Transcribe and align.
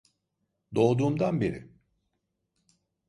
Doğduğumdan 0.75 1.41
beri. 1.41 1.69